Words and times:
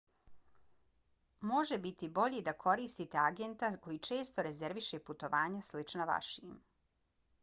može 1.49 1.77
biti 1.83 2.07
bolje 2.15 2.39
da 2.47 2.55
koristite 2.63 3.19
agenta 3.25 3.69
koji 3.83 3.99
često 4.07 4.45
rezerviše 4.47 4.99
putovanja 5.11 5.61
slična 5.69 6.09
vašim 6.11 6.57